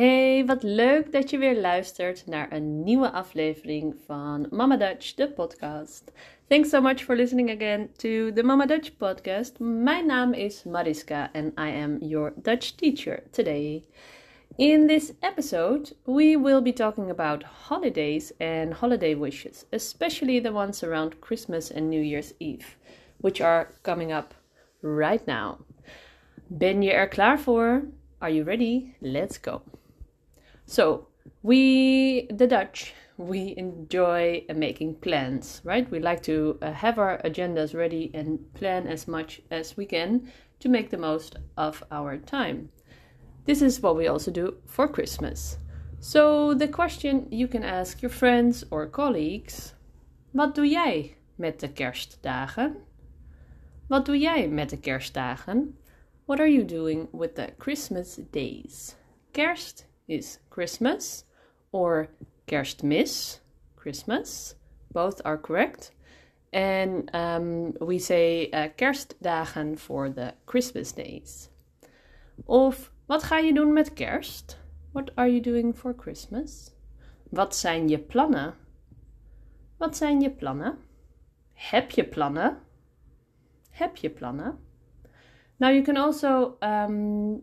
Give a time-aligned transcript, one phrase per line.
[0.00, 5.30] Hey, wat leuk dat je weer luistert naar een nieuwe aflevering van Mama Dutch, de
[5.30, 6.12] podcast.
[6.46, 9.58] Thanks so much for listening again to the Mama Dutch podcast.
[9.58, 13.84] Mijn naam is Mariska and I am your Dutch teacher today.
[14.56, 20.82] In this episode, we will be talking about holidays and holiday wishes, especially the ones
[20.82, 22.76] around Christmas and New Year's Eve,
[23.20, 24.34] which are coming up
[24.82, 25.56] right now.
[26.46, 27.82] Ben je er klaar voor?
[28.18, 28.94] Are you ready?
[29.00, 29.60] Let's go.
[30.70, 31.08] So,
[31.42, 35.90] we, the Dutch, we enjoy making plans, right?
[35.90, 40.30] We like to uh, have our agendas ready and plan as much as we can
[40.60, 42.68] to make the most of our time.
[43.46, 45.58] This is what we also do for Christmas.
[45.98, 49.74] So, the question you can ask your friends or colleagues:
[50.32, 52.76] Wat doe jij met de kerstdagen?
[53.88, 55.76] Wat doe jij met de kerstdagen?
[56.26, 58.94] What are you doing with the Christmas days?
[59.32, 61.24] Kerst is Christmas
[61.72, 62.08] or
[62.46, 63.38] Kerstmis,
[63.76, 64.56] Christmas.
[64.92, 65.92] Both are correct.
[66.52, 71.48] And um, we say uh, kerstdagen for the Christmas days.
[72.46, 74.58] Of wat ga je doen met kerst?
[74.92, 76.74] What are you doing for Christmas?
[77.30, 78.54] Wat zijn je plannen?
[79.76, 80.78] Wat zijn je plannen?
[81.52, 82.58] Heb je plannen?
[83.70, 84.58] Heb je plannen?
[85.56, 87.42] Now you can also um,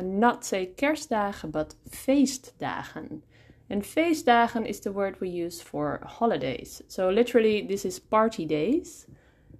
[0.00, 3.22] not say kerstdagen, but feestdagen.
[3.68, 6.82] And feestdagen is the word we use for holidays.
[6.88, 9.06] So literally, this is party days.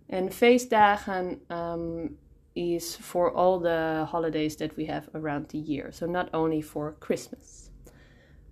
[0.08, 2.16] And feestdagen um,
[2.54, 5.92] is for all the holidays that we have around the year.
[5.92, 7.70] So not only for Christmas.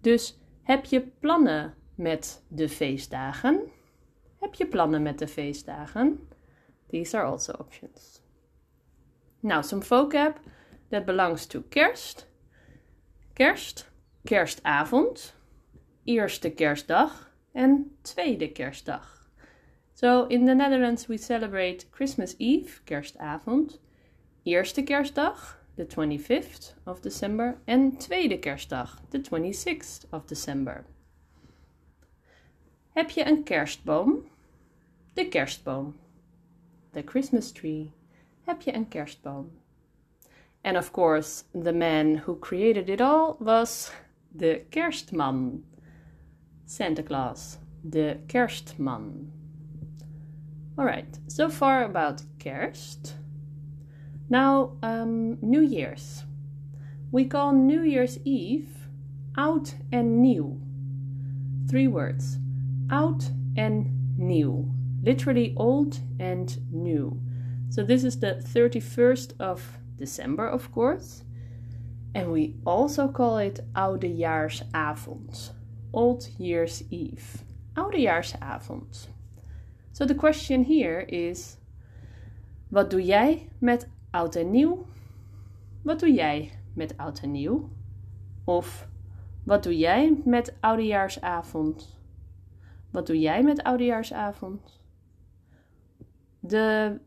[0.03, 3.61] Dus heb je plannen met de feestdagen?
[4.39, 6.28] Heb je plannen met de feestdagen?
[6.89, 8.23] These are also options.
[9.41, 10.34] Now, some vocab
[10.91, 12.27] that belongs to kerst.
[13.34, 13.91] Kerst,
[14.24, 15.34] kerstavond,
[16.05, 19.30] eerste kerstdag en tweede kerstdag.
[19.94, 23.80] So in the Netherlands we celebrate Christmas Eve, kerstavond,
[24.45, 30.84] eerste kerstdag, the 25th of December en tweede kerstdag, the 26th of December.
[32.92, 34.29] Heb je een kerstboom?
[35.12, 35.96] De kerstboom.
[36.90, 37.90] The Christmas tree.
[38.42, 39.60] Heb je een kerstboom?
[40.63, 43.91] And of course, the man who created it all was
[44.35, 45.63] the kerstman.
[46.67, 49.31] Santa Claus, the kerstman.
[50.79, 53.15] Alright, so far about kerst.
[54.29, 56.25] Now, um, New Year's.
[57.11, 58.81] We call New Year's Eve
[59.37, 60.61] oud en nieuw.
[61.69, 62.39] Three words
[62.91, 63.25] oud
[63.57, 64.71] and new.
[65.03, 67.21] Literally old and new.
[67.71, 71.22] So this is the 31st of December, of course.
[72.14, 75.50] And we also call it Oudejaarsavond,
[75.92, 77.44] Old Year's Eve.
[77.77, 79.06] Oudejaarsavond.
[79.92, 81.58] So the question here is:
[82.70, 84.86] Wat doe jij met oud en nieuw?
[85.83, 87.70] Wat doe jij met oud en nieuw?
[88.44, 88.88] Of
[89.44, 91.98] wat doe jij met oudejaarsavond?
[92.90, 94.80] Wat doe jij met oudejaarsavond?
[96.40, 96.98] De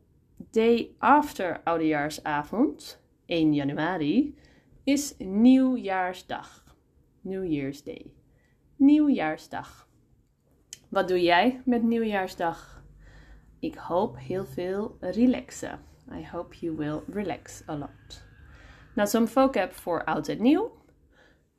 [0.51, 4.35] day after oudejaarsavond, 1 januari,
[4.83, 6.63] is nieuwjaarsdag.
[7.21, 8.11] New Day.
[8.75, 9.87] Nieuwjaarsdag.
[10.89, 12.83] Wat doe jij met nieuwjaarsdag?
[13.59, 15.79] Ik hoop heel veel relaxen.
[16.11, 18.23] I hope you will relax a lot.
[18.95, 20.71] Now some vocab voor oud en nieuw.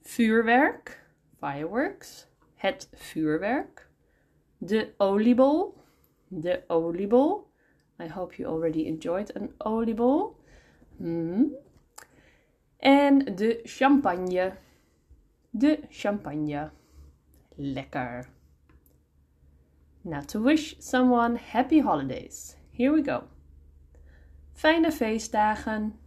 [0.00, 1.06] Vuurwerk,
[1.38, 2.26] fireworks.
[2.54, 3.88] Het vuurwerk.
[4.58, 5.74] De oliebol,
[6.28, 7.52] de oliebol.
[7.98, 10.36] I hope you already enjoyed an oliebol.
[10.96, 11.52] Mm.
[12.78, 14.52] En de champagne.
[15.50, 16.70] De champagne.
[17.56, 18.28] Lekker.
[20.00, 22.56] Now to wish someone happy holidays.
[22.70, 23.22] Here we go.
[24.52, 25.98] Fijne feestdagen.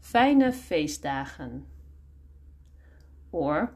[0.00, 1.66] Fijne feestdagen.
[3.30, 3.72] Or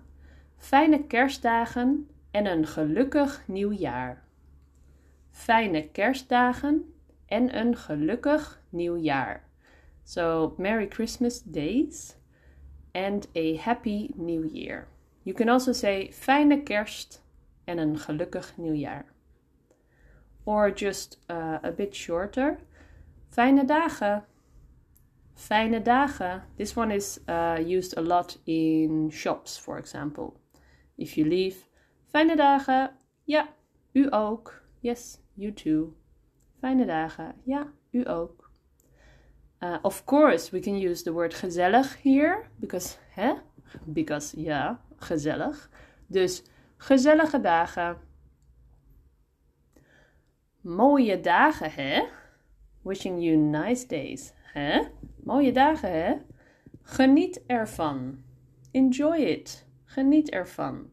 [0.57, 4.22] fijne kerstdagen en een gelukkig nieuwjaar
[5.33, 6.95] fijne kerstdagen
[7.27, 9.49] en een gelukkig nieuwjaar.
[10.05, 12.17] So, Merry Christmas days
[12.93, 14.89] and a happy new year.
[15.23, 17.23] You can also say fijne kerst
[17.65, 19.05] en een gelukkig nieuwjaar.
[20.45, 22.59] Or just uh, a bit shorter.
[23.29, 24.25] Fijne dagen.
[25.35, 26.43] Fijne dagen.
[26.57, 30.33] This one is uh, used a lot in shops, for example.
[30.97, 31.57] If you leave.
[32.07, 32.91] Fijne dagen.
[33.25, 33.49] Ja,
[33.93, 34.63] u ook.
[34.81, 35.95] Yes, you too.
[36.59, 37.35] Fijne dagen.
[37.43, 38.51] Ja, u ook.
[39.61, 43.33] Uh, of course, we can use the word gezellig here, because hè,
[43.85, 45.71] because ja, gezellig.
[46.07, 46.43] Dus
[46.77, 47.97] gezellige dagen.
[50.61, 52.03] Mooie dagen, hè?
[52.83, 54.83] Wishing you nice days, hè?
[55.25, 56.15] Mooie dagen, hè?
[56.83, 58.23] Geniet ervan.
[58.71, 59.67] Enjoy it.
[59.85, 60.91] Geniet ervan.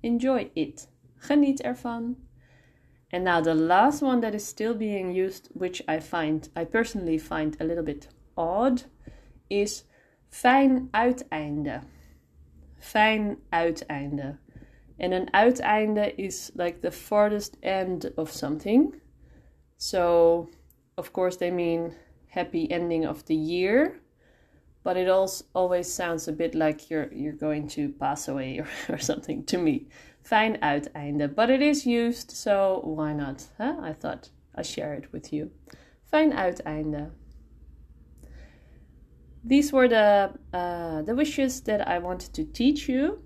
[0.00, 0.90] Enjoy it.
[1.16, 2.16] Geniet ervan.
[3.12, 7.18] And now the last one that is still being used, which I find, I personally
[7.18, 8.84] find a little bit odd,
[9.50, 9.84] is
[10.30, 11.84] fijn uiteinde.
[12.80, 14.38] Fijn uiteinde.
[14.98, 18.94] And an uiteinde is like the farthest end of something.
[19.76, 20.48] So,
[20.96, 21.94] of course, they mean
[22.28, 24.02] happy ending of the year
[24.82, 28.66] but it also always sounds a bit like you're you're going to pass away or,
[28.94, 29.86] or something to me.
[30.22, 33.48] Fijn uiteinde, but it is used, so why not?
[33.58, 33.76] Huh?
[33.82, 35.50] I thought I share it with you.
[36.12, 37.10] Fijn uiteinde.
[39.44, 43.18] These were the uh, the wishes that I wanted to teach you.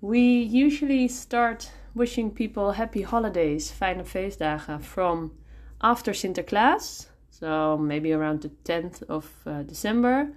[0.00, 5.32] We usually start wishing people happy holidays, fijne feestdagen, from
[5.80, 10.32] after Sinterklaas, so maybe around the 10th of uh, December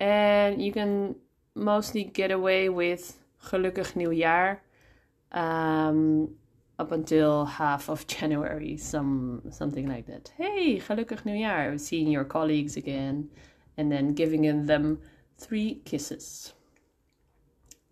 [0.00, 1.14] and you can
[1.54, 3.18] mostly get away with
[3.50, 4.60] gelukkig nieuwjaar
[5.32, 6.34] um,
[6.78, 10.32] up until half of January, some something like that.
[10.36, 11.78] Hey, gelukkig nieuwjaar!
[11.78, 13.30] Seeing your colleagues again,
[13.76, 15.00] and then giving them
[15.38, 16.54] three kisses.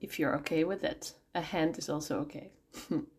[0.01, 2.53] If you're okay with that, a hand is also okay.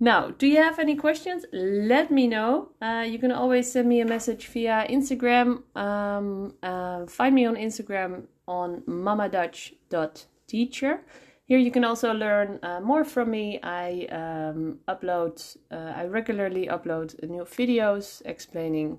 [0.00, 1.44] Now, do you have any questions?
[1.52, 2.68] Let me know.
[2.80, 5.64] Uh, you can always send me a message via Instagram.
[5.76, 11.00] Um, uh, find me on Instagram on mamadutch.teacher.
[11.48, 13.58] Here you can also learn uh, more from me.
[13.62, 18.98] I um, upload, uh, I regularly upload new videos explaining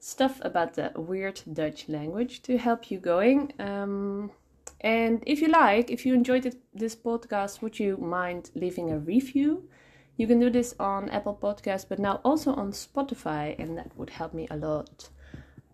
[0.00, 3.52] stuff about the weird Dutch language to help you going.
[3.60, 4.32] Um,
[4.80, 8.98] and if you like, if you enjoyed it, this podcast, would you mind leaving a
[8.98, 9.68] review?
[10.16, 14.10] You can do this on Apple Podcasts, but now also on Spotify, and that would
[14.10, 15.10] help me a lot.